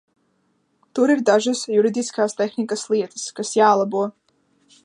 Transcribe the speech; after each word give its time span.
Tur 0.99 1.13
ir 1.15 1.21
dažas 1.31 1.61
juridiskās 1.75 2.35
tehnikas 2.41 2.89
lietas, 2.95 3.29
kas 3.41 3.55
jālabo. 3.63 4.07